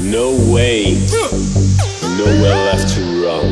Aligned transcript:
No 0.00 0.36
way, 0.52 0.94
nowhere 2.16 2.56
left 2.68 2.94
to 2.94 3.02
run. 3.24 3.48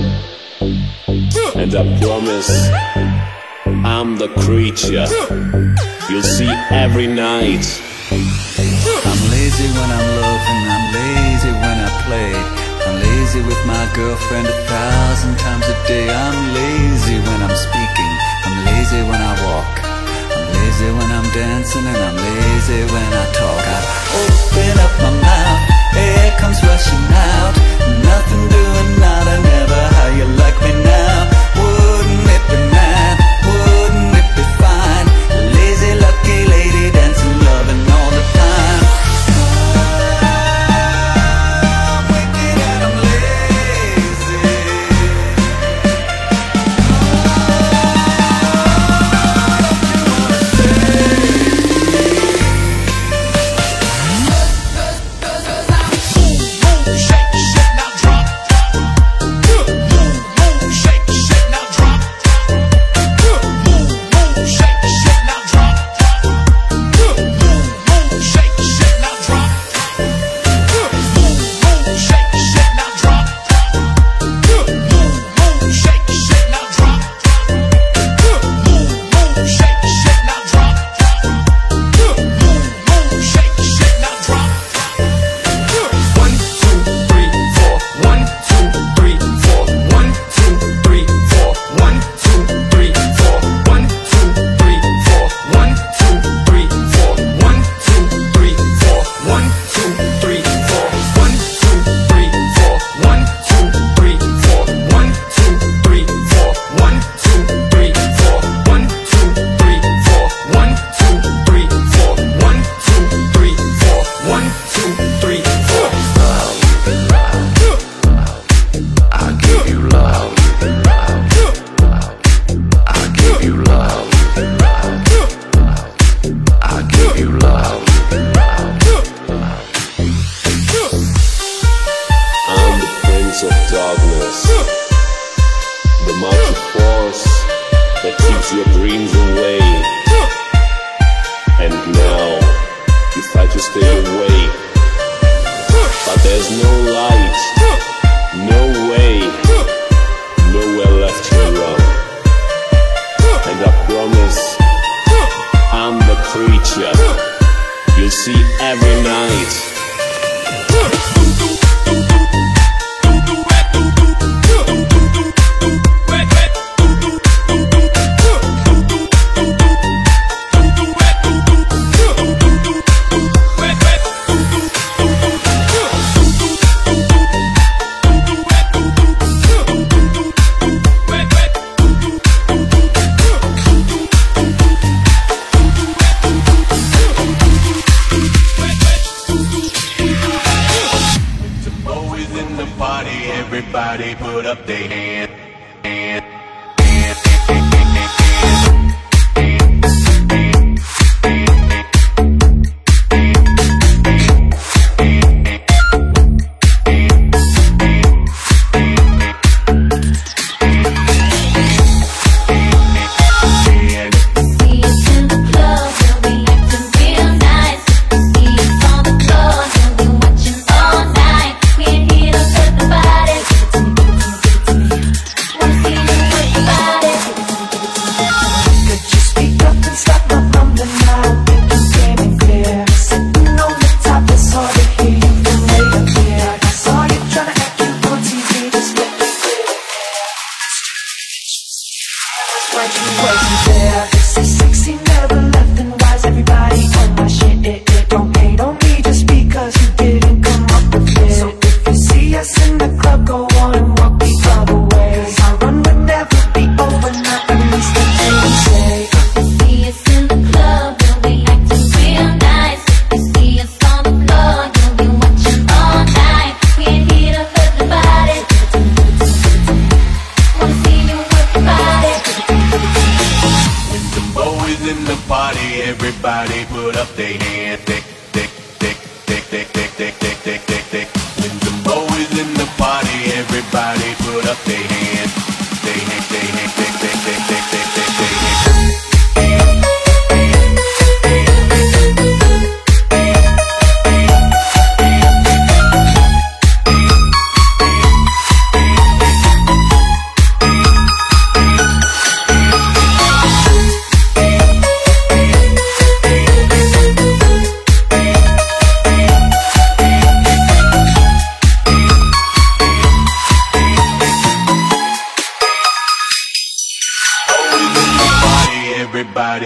And 1.57 1.75
I 1.75 1.99
promise, 2.00 2.50
I'm 3.84 4.17
the 4.17 4.28
creature 4.44 5.07
you'll 6.08 6.23
see 6.23 6.49
every 6.70 7.07
night. 7.07 7.67
I'm 8.11 9.20
lazy 9.30 9.68
when 9.77 9.91
I'm 9.98 10.09
loving, 10.23 10.62
I'm 10.75 10.87
lazy 10.95 11.53
when 11.53 11.79
I 11.80 11.91
play. 12.07 12.32
I'm 12.87 12.96
lazy 13.01 13.41
with 13.43 13.66
my 13.66 13.91
girlfriend 13.95 14.46
a 14.46 14.57
thousand 14.66 15.39
times 15.39 15.66
a 15.66 15.87
day. 15.89 16.09
I'm 16.09 16.55
lazy 16.55 17.19
when 17.19 17.43
I'm 17.43 17.57
speaking, 17.57 18.12
I'm 18.45 18.64
lazy 18.66 19.03
when 19.03 19.21
I 19.21 19.35
walk 19.45 19.94
crazy 20.75 20.93
when 20.93 21.11
I'm 21.11 21.30
dancing 21.32 21.86
and 21.86 21.96
I'm 21.96 22.16
lazy 22.16 22.82
when 22.93 23.12
I 23.12 23.24
talk. 23.32 23.64
I 23.66 23.80
open 24.20 24.79
up 24.84 24.93
my 24.98 25.11
mouth, 25.23 25.96
air 25.96 26.38
comes 26.38 26.62
rushing 26.62 27.06
out. 27.12 27.55
Nothing 28.02 28.48
doing 28.48 29.01
not 29.01 29.27
I 29.27 29.37
never 29.42 29.80
how 29.95 30.09
you 30.16 30.24
like 30.37 30.60
me 30.62 30.84
now? 30.84 30.94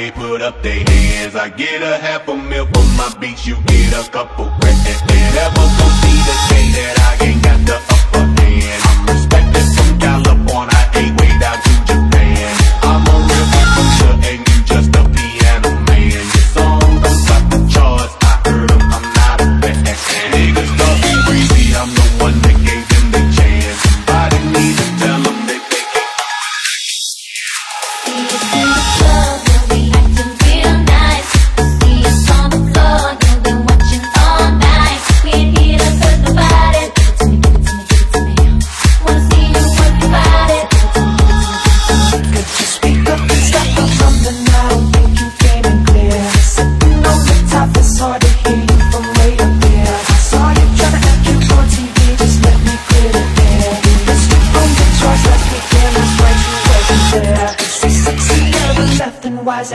they 0.09 0.21
put 0.21 0.43
up 0.43 0.63
their 0.63 0.85
hands 0.85 1.35
I 1.35 1.49
get 1.49 1.83
a 1.83 1.97
half 1.99 2.29
a 2.29 2.37
meal 2.37 2.67
for 2.67 2.85
my 2.97 3.15
beats, 3.21 3.47
you 3.47 3.57
get 3.67 3.93
a 3.93 4.11
couple 4.11 4.47
grand. 4.61 4.79
Never 5.35 5.88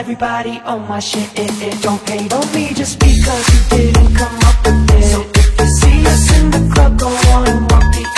Everybody 0.04 0.60
on 0.66 0.86
my 0.86 1.00
shit, 1.00 1.30
it, 1.34 1.50
it 1.62 1.82
don't 1.82 1.98
pay 2.04 2.28
on 2.28 2.52
me 2.52 2.74
just 2.74 2.98
because 2.98 3.48
you 3.48 3.60
didn't 3.70 4.14
come 4.14 4.36
up 4.44 4.66
with 4.66 4.90
it. 4.90 5.04
So 5.04 5.22
if 5.34 5.58
you 5.58 5.66
see 5.80 6.06
us 6.06 6.38
in 6.38 6.50
the 6.50 6.74
club, 6.74 6.98
go 6.98 7.08
on 7.08 7.48
and 7.48 7.62
walk 7.72 7.88
the 7.94 8.13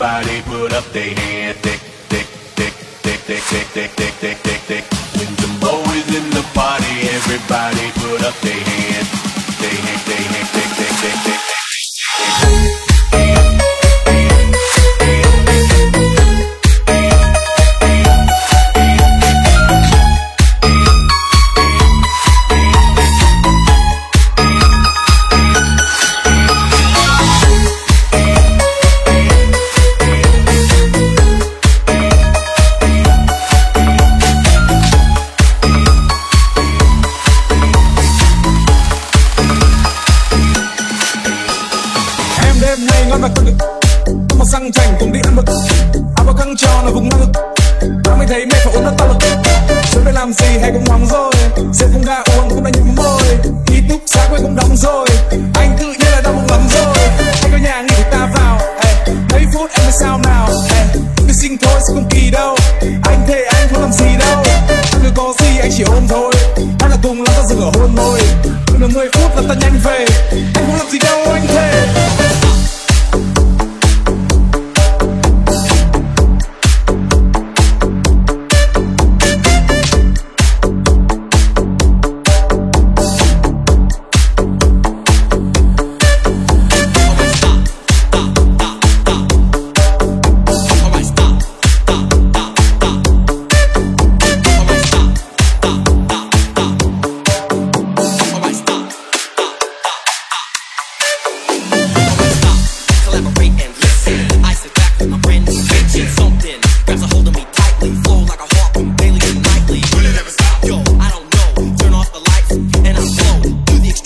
Everybody 0.00 0.42
put 0.42 0.72
up 0.74 0.84
their 0.92 1.12
hand, 1.12 1.56
thick, 1.58 1.80
thick, 2.06 2.26
thick, 2.54 2.72
thick, 2.72 3.18
thick, 3.18 3.40
thick, 3.42 3.90
thick, 3.90 4.12
thick, 4.14 4.36
thick, 4.36 4.60
thick. 4.60 4.84
When 5.18 5.34
the 5.42 5.50
boys 5.58 6.06
in 6.14 6.30
the 6.30 6.46
party, 6.54 7.08
everybody 7.18 7.90
put 7.98 8.22
up 8.22 8.34
their 8.38 8.62
hand. 8.62 8.97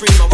stream. 0.06 0.22
I 0.22 0.31